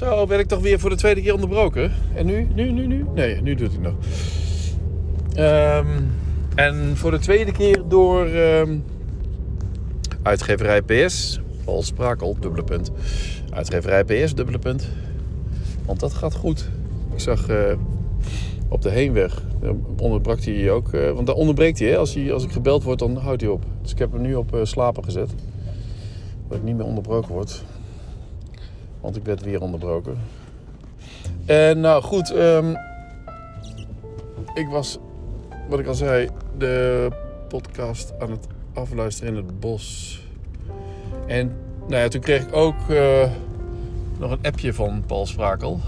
Zo, 0.00 0.26
werd 0.26 0.40
ik 0.40 0.46
toch 0.46 0.60
weer 0.60 0.78
voor 0.80 0.90
de 0.90 0.96
tweede 0.96 1.20
keer 1.22 1.34
onderbroken. 1.34 1.92
En 2.14 2.26
nu? 2.26 2.48
Nu, 2.54 2.70
nu, 2.70 2.86
nu? 2.86 3.06
Nee, 3.14 3.42
nu 3.42 3.54
doet 3.54 3.72
hij 3.72 3.80
nog. 3.80 3.94
Ehm, 5.34 6.02
en 6.54 6.96
voor 6.96 7.10
de 7.10 7.18
tweede 7.18 7.52
keer 7.52 7.82
door 7.88 8.26
ehm, 8.26 8.78
uitgeverij 10.22 10.82
PS. 10.82 11.40
Paul 11.64 11.82
Sprakel, 11.82 12.36
dubbele 12.40 12.64
punt. 12.64 12.90
Uitgeverij 13.50 14.04
PS, 14.04 14.34
dubbele 14.34 14.58
punt. 14.58 14.88
Want 15.86 16.00
dat 16.00 16.12
gaat 16.12 16.34
goed. 16.34 16.70
Ik 17.12 17.20
zag 17.20 17.48
eh, 17.48 17.74
op 18.68 18.82
de 18.82 18.90
heenweg, 18.90 19.42
onderbrak 19.98 20.40
hij 20.40 20.70
ook. 20.70 20.92
eh, 20.92 21.10
want 21.10 21.26
daar 21.26 21.36
onderbreekt 21.36 21.78
hij, 21.78 21.88
hè? 21.88 21.96
Als, 21.96 22.14
hij. 22.14 22.32
als 22.32 22.44
ik 22.44 22.52
gebeld 22.52 22.82
word, 22.82 22.98
dan 22.98 23.16
houdt 23.16 23.40
hij 23.40 23.50
op. 23.50 23.64
Dus 23.82 23.90
ik 23.92 23.98
heb 23.98 24.12
hem 24.12 24.20
nu 24.22 24.34
op 24.34 24.54
eh, 24.54 24.60
slapen 24.64 25.04
gezet. 25.04 25.30
Dat 26.48 26.58
ik 26.58 26.64
niet 26.64 26.76
meer 26.76 26.86
onderbroken 26.86 27.32
word. 27.32 27.64
Want 29.00 29.16
ik 29.16 29.24
werd 29.24 29.42
weer 29.42 29.60
onderbroken. 29.60 30.18
En 31.46 31.80
nou 31.80 32.02
goed, 32.02 32.30
ehm, 32.30 32.74
ik 34.54 34.68
was, 34.68 34.98
wat 35.68 35.78
ik 35.78 35.86
al 35.86 35.94
zei, 35.94 36.28
de 36.58 37.08
podcast 37.48 38.12
aan 38.20 38.30
het 38.30 38.46
afluisteren 38.72 39.36
in 39.36 39.36
het 39.46 39.60
bos. 39.60 40.18
En 41.26 41.56
nou 41.88 42.02
ja, 42.02 42.08
toen 42.08 42.20
kreeg 42.20 42.42
ik 42.42 42.54
ook 42.54 42.88
eh, 42.88 43.30
nog 44.18 44.30
een 44.30 44.42
appje 44.42 44.74
van 44.74 45.04
Paul 45.06 45.26
Sprakel. 45.26 45.80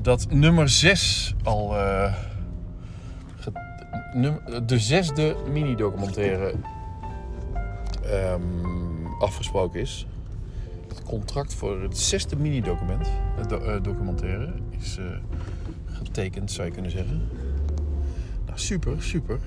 Dat 0.00 0.26
nummer 0.30 0.68
6 0.68 1.34
al. 1.42 1.76
eh, 1.76 2.14
de 4.66 4.78
zesde 4.78 5.36
mini-documentaire 5.52 6.54
ehm, 8.04 8.42
afgesproken 9.18 9.80
is. 9.80 10.06
Het 10.90 11.02
contract 11.02 11.54
voor 11.54 11.82
het 11.82 11.98
zesde 11.98 12.36
mini-document, 12.36 13.10
do- 13.48 13.58
eh, 13.58 13.82
documentaire, 13.82 14.52
is 14.80 14.96
eh, 14.98 15.04
getekend, 15.86 16.50
zou 16.50 16.66
je 16.66 16.72
kunnen 16.72 16.90
zeggen. 16.90 17.22
Nou, 18.46 18.58
super, 18.58 19.02
super. 19.02 19.38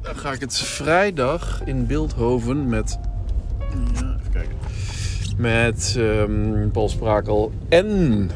Dan 0.00 0.16
ga 0.16 0.32
ik 0.32 0.40
het 0.40 0.56
vrijdag 0.58 1.62
in 1.64 1.86
Beeldhoven 1.86 2.68
met. 2.68 2.98
Ja, 3.94 4.16
even 4.20 4.32
kijken. 4.32 4.56
Met 5.36 5.94
ehm, 5.98 6.70
Paul 6.70 6.88
Sprakel 6.88 7.52
en. 7.68 8.30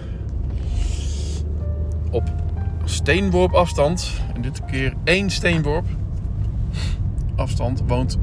Op 2.10 2.32
steenworp 2.84 3.52
afstand, 3.52 4.10
en 4.34 4.42
dit 4.42 4.64
keer 4.64 4.94
één 5.04 5.30
steenworp 5.30 5.86
afstand, 7.36 7.82
woont 7.86 8.18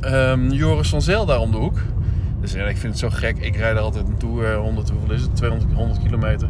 ehm, 0.00 0.50
Joris 0.50 0.88
van 0.88 1.02
Zel 1.02 1.26
daar 1.26 1.40
om 1.40 1.50
de 1.50 1.56
hoek. 1.56 1.78
Dus 2.40 2.52
ja, 2.52 2.64
ik 2.66 2.76
vind 2.76 3.00
het 3.00 3.12
zo 3.12 3.18
gek. 3.18 3.38
Ik 3.38 3.56
rijd 3.56 3.76
er 3.76 3.82
altijd 3.82 4.08
naartoe. 4.08 4.44
eh, 4.44 4.58
100, 4.58 4.90
hoeveel 4.90 5.14
is 5.14 5.22
het? 5.22 5.36
200, 5.36 5.72
100 5.72 6.02
kilometer. 6.02 6.48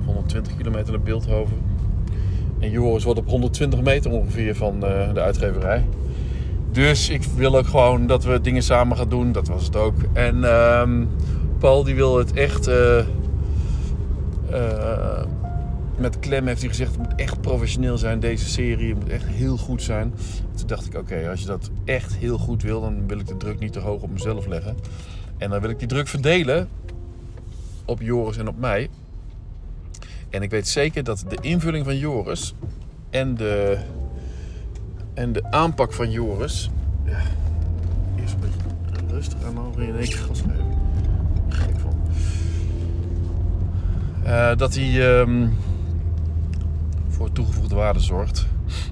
Of 0.00 0.04
120 0.04 0.56
kilometer 0.56 0.92
naar 0.92 1.02
Beeldhoven. 1.02 1.56
En 2.58 2.70
Joris 2.70 3.04
wordt 3.04 3.20
op 3.20 3.28
120 3.28 3.80
meter 3.82 4.10
ongeveer 4.10 4.56
van 4.56 4.84
eh, 4.84 5.14
de 5.14 5.20
uitgeverij. 5.20 5.84
Dus 6.72 7.08
ik 7.08 7.22
wil 7.36 7.56
ook 7.56 7.66
gewoon 7.66 8.06
dat 8.06 8.24
we 8.24 8.40
dingen 8.40 8.62
samen 8.62 8.96
gaan 8.96 9.08
doen. 9.08 9.32
Dat 9.32 9.48
was 9.48 9.64
het 9.64 9.76
ook. 9.76 9.94
En 10.12 10.44
ehm, 10.44 11.04
Paul 11.58 11.84
die 11.84 11.94
wil 11.94 12.18
het 12.18 12.32
echt... 12.32 12.66
eh, 12.66 12.98
met 15.98 16.18
klem 16.18 16.46
heeft 16.46 16.60
hij 16.60 16.68
gezegd, 16.68 16.90
het 16.90 16.98
moet 16.98 17.20
echt 17.20 17.40
professioneel 17.40 17.98
zijn, 17.98 18.20
deze 18.20 18.48
serie. 18.48 18.88
Het 18.88 18.98
moet 18.98 19.08
echt 19.08 19.26
heel 19.26 19.56
goed 19.56 19.82
zijn. 19.82 20.14
Toen 20.54 20.66
dacht 20.66 20.86
ik, 20.86 20.94
oké, 20.94 21.28
als 21.30 21.40
je 21.40 21.46
dat 21.46 21.70
echt 21.84 22.14
heel 22.14 22.38
goed 22.38 22.62
wil, 22.62 22.80
dan 22.80 23.06
wil 23.06 23.18
ik 23.18 23.26
de 23.26 23.36
druk 23.36 23.58
niet 23.58 23.72
te 23.72 23.78
hoog 23.80 24.02
op 24.02 24.10
mezelf 24.10 24.46
leggen. 24.46 24.76
En 25.38 25.50
dan 25.50 25.60
wil 25.60 25.70
ik 25.70 25.78
die 25.78 25.88
druk 25.88 26.08
verdelen 26.08 26.68
op 27.84 28.00
Joris 28.00 28.36
en 28.36 28.48
op 28.48 28.58
mij. 28.58 28.88
En 30.30 30.42
ik 30.42 30.50
weet 30.50 30.68
zeker 30.68 31.04
dat 31.04 31.24
de 31.28 31.36
invulling 31.40 31.84
van 31.84 31.98
Joris 31.98 32.54
en 33.10 33.34
de, 33.34 33.78
en 35.14 35.32
de 35.32 35.50
aanpak 35.50 35.92
van 35.92 36.10
Joris... 36.10 36.70
Ja, 37.04 37.18
eerst 38.20 38.34
een 38.34 38.40
beetje 38.40 39.14
rustig 39.14 39.44
aan, 39.44 39.54
dan 39.54 39.74
weer 39.74 39.88
in 39.88 39.96
één 39.96 40.08
keer. 40.08 40.18
Gek 41.48 41.80
van. 41.80 41.94
Eh, 44.24 44.56
dat 44.56 44.74
hij 44.74 45.18
ehm, 45.20 45.46
voor 47.24 47.32
toegevoegde 47.32 47.74
waarde 47.74 48.00
zorgt. 48.00 48.46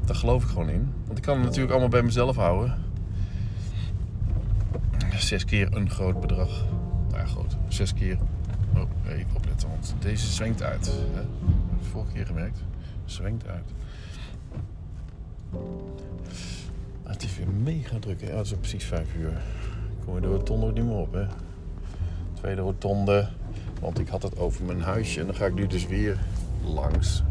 Daar 0.04 0.16
geloof 0.16 0.42
ik 0.42 0.48
gewoon 0.48 0.68
in. 0.68 0.92
Want 1.06 1.18
ik 1.18 1.24
kan 1.24 1.34
het 1.36 1.44
natuurlijk 1.44 1.70
allemaal 1.70 1.88
bij 1.88 2.02
mezelf 2.02 2.36
houden. 2.36 2.74
Zes 5.16 5.44
keer 5.44 5.76
een 5.76 5.90
groot 5.90 6.20
bedrag. 6.20 6.64
Nou 7.08 7.20
ja, 7.20 7.26
groot. 7.26 7.56
Zes 7.68 7.94
keer. 7.94 8.18
Oh, 8.74 8.82
even 9.08 9.36
opletten, 9.36 9.68
want 9.68 9.94
deze 9.98 10.26
zwengt 10.26 10.62
uit. 10.62 10.86
Hè? 10.86 10.92
Dat 10.92 11.14
heb 11.14 11.84
vorige 11.90 12.12
keer 12.12 12.26
gemerkt. 12.26 12.62
Zwengt 13.04 13.46
uit. 13.46 13.72
Ah, 17.02 17.12
het 17.12 17.22
is 17.22 17.36
weer 17.36 17.48
mega 17.48 17.98
druk. 17.98 18.20
Hè? 18.20 18.30
Ja, 18.30 18.36
het 18.36 18.46
is 18.46 18.52
precies 18.52 18.84
vijf 18.84 19.14
uur. 19.14 19.40
Kom 20.04 20.14
je 20.14 20.20
de 20.20 20.26
rotonde 20.26 20.66
ook 20.66 20.74
niet 20.74 20.84
meer 20.84 20.94
op, 20.94 21.12
hè? 21.12 21.26
Tweede 22.34 22.60
rotonde. 22.60 23.28
Want 23.80 23.98
ik 23.98 24.08
had 24.08 24.22
het 24.22 24.38
over 24.38 24.64
mijn 24.64 24.80
huisje. 24.80 25.20
En 25.20 25.26
dan 25.26 25.34
ga 25.34 25.46
ik 25.46 25.54
nu 25.54 25.66
dus 25.66 25.86
weer 25.86 26.18
langs. 26.64 27.22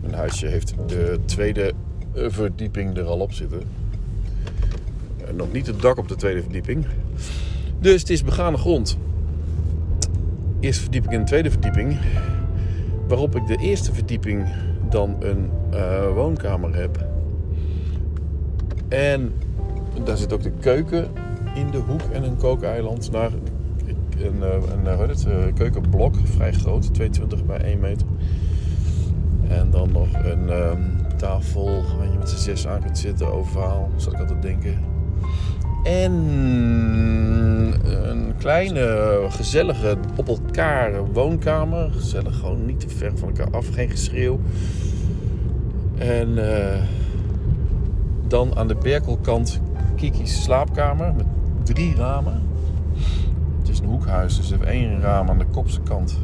Mijn 0.00 0.14
huisje 0.14 0.46
heeft 0.46 0.74
de 0.86 1.18
tweede 1.24 1.72
eh, 2.14 2.24
verdieping 2.28 2.96
er 2.96 3.04
al 3.04 3.18
op 3.18 3.32
zitten. 3.32 3.62
En 5.26 5.36
nog 5.36 5.52
niet 5.52 5.66
het 5.66 5.80
dak 5.80 5.98
op 5.98 6.08
de 6.08 6.16
tweede 6.16 6.42
verdieping. 6.42 6.86
Dus 7.80 8.00
het 8.00 8.10
is 8.10 8.24
begane 8.24 8.56
grond. 8.56 8.98
Eerste 10.60 10.82
verdieping 10.82 11.14
en 11.14 11.24
tweede 11.24 11.50
verdieping. 11.50 11.98
Waarop 13.08 13.36
ik 13.36 13.46
de 13.46 13.56
eerste 13.56 13.94
verdieping 13.94 14.46
dan 14.88 15.16
een 15.20 15.50
eh, 15.70 16.12
woonkamer 16.14 16.74
heb. 16.74 17.06
En 18.88 19.32
daar 20.04 20.16
zit 20.16 20.32
ook 20.32 20.42
de 20.42 20.52
keuken 20.60 21.08
in 21.54 21.70
de 21.70 21.78
hoek 21.78 22.02
en 22.12 22.22
een 22.22 22.36
kookeiland. 22.36 23.10
Naar 23.10 23.30
een, 24.18 24.42
eh, 24.42 25.08
een, 25.24 25.54
keukenblok, 25.54 26.14
vrij 26.24 26.52
groot, 26.52 26.94
22 26.94 27.44
bij 27.44 27.60
1 27.60 27.80
meter. 27.80 28.06
En 29.50 29.70
dan 29.70 29.92
nog 29.92 30.08
een 30.24 30.50
ehm, 30.50 30.80
tafel 31.16 31.84
waar 31.98 32.10
je 32.12 32.18
met 32.18 32.28
z'n 32.28 32.38
zes 32.38 32.66
aan 32.66 32.80
kunt 32.80 32.98
zitten, 32.98 33.32
ovaal, 33.32 33.90
zal 33.96 34.12
ik 34.12 34.18
altijd 34.18 34.42
denken. 34.42 34.78
En 35.82 36.12
een 38.10 38.34
kleine, 38.38 39.26
gezellige, 39.28 39.96
op 40.16 40.28
elkaar 40.28 41.12
woonkamer. 41.12 41.92
Gezellig, 41.92 42.38
gewoon 42.38 42.66
niet 42.66 42.80
te 42.80 42.88
ver 42.88 43.18
van 43.18 43.28
elkaar 43.28 43.50
af, 43.50 43.68
geen 43.72 43.90
geschreeuw. 43.90 44.40
En 45.98 46.54
eh, 46.54 46.82
dan 48.28 48.56
aan 48.56 48.68
de 48.68 48.74
Berkelkant 48.74 49.60
Kiki's 49.96 50.42
slaapkamer 50.42 51.14
met 51.14 51.26
drie 51.62 51.94
ramen. 51.94 52.42
Het 53.58 53.68
is 53.68 53.78
een 53.78 53.86
hoekhuis, 53.86 54.36
dus 54.36 54.48
we 54.48 54.54
hebben 54.56 54.72
één 54.72 55.00
raam 55.00 55.28
aan 55.28 55.38
de 55.38 55.46
kopse 55.50 55.80
kant 55.80 56.18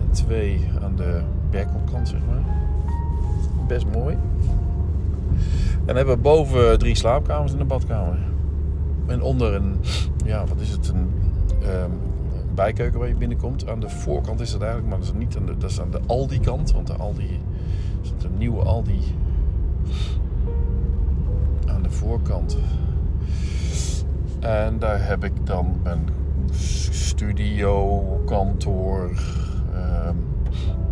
en 0.00 0.10
twee 0.10 0.68
aan 0.82 0.96
de 0.96 1.20
Berkelkant, 1.50 2.08
zeg 2.08 2.20
maar. 2.26 2.42
Best 3.66 3.86
mooi. 3.92 4.16
En 5.84 5.96
hebben 5.96 6.14
we 6.14 6.20
boven 6.20 6.78
drie 6.78 6.94
slaapkamers 6.94 7.52
en 7.52 7.60
een 7.60 7.66
badkamer. 7.66 8.18
En 9.06 9.22
onder 9.22 9.54
een, 9.54 9.76
ja, 10.24 10.46
wat 10.46 10.60
is 10.60 10.70
het, 10.70 10.88
een 10.88 11.10
ehm, 11.62 11.90
bijkeuken 12.54 12.98
waar 12.98 13.08
je 13.08 13.14
binnenkomt. 13.14 13.68
Aan 13.68 13.80
de 13.80 13.88
voorkant 13.88 14.40
is 14.40 14.50
dat 14.50 14.60
eigenlijk, 14.60 14.90
maar 14.90 14.98
dat 14.98 15.08
is 15.08 15.14
niet 15.18 15.36
aan 15.36 15.46
de, 15.46 15.56
dat 15.56 15.70
is 15.70 15.80
aan 15.80 15.90
de 15.90 16.00
Aldi-kant. 16.06 16.72
Want 16.72 16.86
de 16.86 16.92
Aldi, 16.92 17.40
is 18.02 18.08
het 18.08 18.24
een 18.24 18.38
nieuwe 18.38 18.62
Aldi 18.62 19.00
aan 21.66 21.82
de 21.82 21.90
voorkant. 21.90 22.56
En 24.40 24.78
daar 24.78 25.06
heb 25.06 25.24
ik 25.24 25.46
dan 25.46 25.80
een 25.82 26.08
studio, 26.90 28.02
kantoor. 28.26 29.10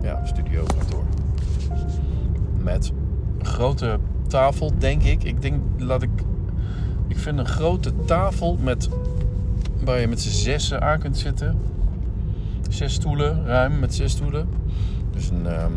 Ja, 0.06 0.24
studio, 0.24 0.64
kantoor. 0.64 1.04
Met 2.62 2.92
een 3.38 3.46
grote 3.46 3.98
tafel, 4.26 4.72
denk 4.78 5.02
ik. 5.02 5.24
Ik 5.24 5.42
denk, 5.42 5.62
laat 5.78 6.02
ik. 6.02 6.10
Ik 7.08 7.18
vind 7.18 7.38
een 7.38 7.46
grote 7.46 7.92
tafel 8.04 8.56
met. 8.60 8.88
waar 9.84 10.00
je 10.00 10.08
met 10.08 10.20
z'n 10.20 10.30
zessen 10.30 10.82
aan 10.82 10.98
kunt 10.98 11.18
zitten. 11.18 11.58
Zes 12.68 12.92
stoelen, 12.92 13.46
ruim 13.46 13.78
met 13.78 13.94
zes 13.94 14.12
stoelen. 14.12 14.48
Dus 15.12 15.30
een 15.30 15.46
ehm 15.46 15.72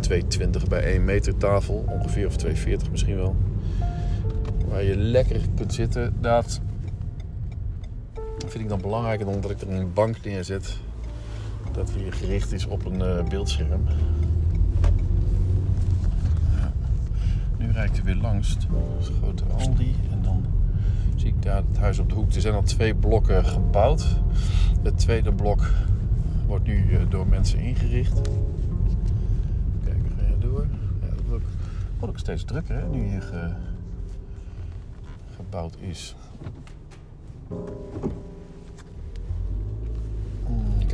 220 0.00 0.68
bij 0.68 0.82
1 0.82 1.04
meter 1.04 1.36
tafel, 1.36 1.84
ongeveer, 1.88 2.26
of 2.26 2.36
240 2.36 2.90
misschien 2.90 3.16
wel. 3.16 3.36
Waar 4.68 4.82
je 4.82 4.96
lekker 4.96 5.40
kunt 5.56 5.74
zitten. 5.74 6.14
Dat 6.20 6.60
vind 8.38 8.62
ik 8.64 8.68
dan 8.68 8.80
belangrijker 8.80 9.26
dan 9.26 9.40
dat 9.40 9.50
ik 9.50 9.60
er 9.60 9.70
een 9.70 9.92
bank 9.92 10.16
neerzet. 10.24 10.80
Dat 11.72 11.92
weer 11.92 12.12
gericht 12.12 12.52
is 12.52 12.66
op 12.66 12.84
een 12.84 13.02
eh, 13.02 13.24
beeldscherm. 13.24 13.82
Nu 17.58 17.70
rijd 17.72 17.90
ik 17.90 17.96
er 17.96 18.04
weer 18.04 18.14
langs. 18.16 18.56
Is 19.00 19.08
een 19.08 19.14
grote 19.14 19.44
Aldi. 19.58 19.94
En 20.10 20.22
dan 20.22 20.44
Zie 21.16 21.28
ik 21.28 21.42
daar 21.42 21.56
het 21.68 21.78
huis 21.78 21.98
op 21.98 22.08
de 22.08 22.14
hoek. 22.14 22.32
Er 22.32 22.40
zijn 22.40 22.54
al 22.54 22.62
twee 22.62 22.94
blokken 22.94 23.44
gebouwd. 23.44 24.06
Het 24.82 24.98
tweede 24.98 25.32
blok 25.32 25.70
wordt 26.46 26.66
nu 26.66 26.92
eh, 26.94 27.00
door 27.08 27.26
mensen 27.26 27.58
ingericht. 27.58 28.20
Kijk, 29.84 29.96
we 30.02 30.22
gaan 30.24 30.40
door. 30.40 30.66
Ja, 31.00 31.06
dat 31.08 31.24
wordt 31.28 31.44
ook, 31.44 31.50
wordt 31.98 32.14
ook 32.14 32.18
steeds 32.18 32.44
drukker 32.44 32.76
hè, 32.76 32.88
nu 32.88 33.08
hier 33.08 33.22
ge- 33.22 33.52
gebouwd 35.36 35.76
is. 35.80 36.14
Mm, 40.48 40.86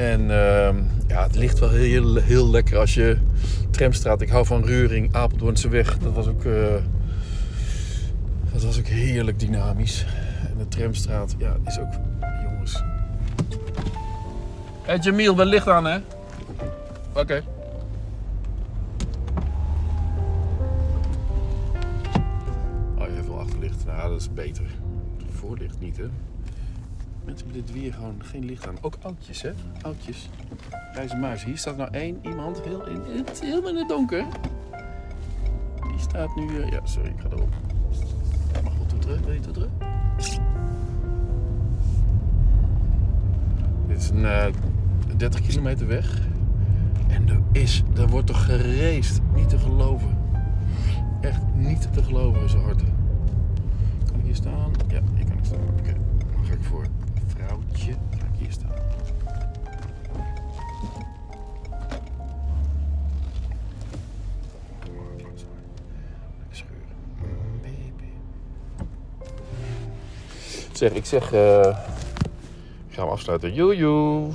En 0.00 0.20
ehm, 0.20 0.76
ja, 1.06 1.22
het 1.22 1.36
ligt 1.36 1.58
wel 1.58 1.70
heel, 1.70 2.16
heel 2.16 2.50
lekker 2.50 2.78
als 2.78 2.94
je 2.94 3.16
tramstraat. 3.70 4.20
Ik 4.20 4.28
hou 4.28 4.46
van 4.46 4.64
Ruring, 4.64 5.14
Apeldoornse 5.14 5.68
weg. 5.68 5.98
Dat 5.98 6.12
was 6.12 6.26
ook, 6.26 6.44
eh, 6.44 6.74
dat 8.52 8.62
was 8.62 8.78
ook 8.78 8.86
heerlijk 8.86 9.38
dynamisch. 9.38 10.06
En 10.50 10.58
de 10.58 10.68
tramstraat, 10.68 11.34
ja, 11.38 11.56
is 11.66 11.78
ook, 11.78 11.92
jongens. 12.42 12.82
Hé 14.82 14.96
hey 14.96 14.98
Jamil, 14.98 15.34
ben 15.34 15.46
licht 15.46 15.68
aan 15.68 15.84
hè? 15.84 15.98
Oké. 17.14 17.42
Oh, 22.98 23.06
je 23.06 23.14
hebt 23.14 23.28
wel 23.28 23.38
achterlicht. 23.38 23.86
Nou, 23.86 24.10
dat 24.10 24.20
is 24.20 24.32
beter. 24.32 24.66
Voorlicht 25.30 25.80
niet, 25.80 25.96
hè? 25.96 26.06
Mensen 27.30 27.48
hebben 27.48 27.66
dit 27.66 27.82
weer 27.82 27.92
gewoon 27.92 28.22
geen 28.24 28.44
licht 28.44 28.68
aan. 28.68 28.76
Ook 28.80 28.94
oudjes, 29.02 29.42
hè? 29.42 29.50
Oudjes. 29.82 30.28
Muis. 31.20 31.44
Hier 31.44 31.58
staat 31.58 31.76
nou 31.76 31.90
één 31.92 32.18
iemand 32.22 32.60
heel 32.60 32.86
in 32.86 33.00
het, 33.16 33.40
helemaal 33.40 33.70
in 33.70 33.76
het 33.76 33.88
donker. 33.88 34.24
Die 35.88 35.98
staat 35.98 36.36
nu... 36.36 36.60
eh, 36.60 36.68
ja, 36.70 36.80
sorry, 36.84 37.08
ik 37.08 37.20
ga 37.20 37.28
erop. 37.28 37.48
Mag 38.64 38.76
wel 38.76 38.86
toeteren? 38.86 39.24
Wil 39.24 39.32
je 39.32 39.40
toeteren? 39.40 39.70
Dit 43.86 43.96
is 43.96 44.08
een 44.08 44.24
eh, 44.24 44.52
30 45.16 45.40
kilometer 45.40 45.86
weg. 45.86 46.20
En 47.08 47.28
er 47.28 47.40
is... 47.52 47.82
Er 47.96 48.08
wordt 48.08 48.26
toch 48.26 48.44
gereest. 48.44 49.20
Niet 49.34 49.48
te 49.48 49.58
geloven. 49.58 50.18
Echt 51.20 51.40
niet 51.54 51.92
te 51.92 52.02
geloven 52.02 52.50
zo 52.50 52.58
hard. 52.58 52.82
Kan 54.06 54.18
ik 54.18 54.24
hier 54.24 54.34
staan? 54.34 54.70
Ja, 54.88 55.00
hier 55.14 55.24
kan 55.24 55.38
ik 55.38 55.44
staan. 55.44 55.60
Oké, 55.78 55.92
dan 56.34 56.44
ga 56.44 56.52
ik 56.52 56.62
voor 56.62 56.86
vrouwtje. 57.46 57.92
Ga 57.92 58.26
ik 58.32 58.38
hier 58.38 58.52
staan. 58.52 58.70
Baby. 67.62 68.10
Zeg, 70.72 70.92
ik 70.92 71.04
zeg... 71.04 71.32
eh 71.32 71.76
ik 72.88 72.96
ga 72.96 73.02
hem 73.02 73.10
afsluiten. 73.10 73.54
Joejoe. 73.54 74.32